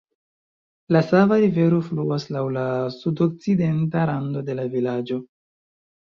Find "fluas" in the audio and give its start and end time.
1.89-2.25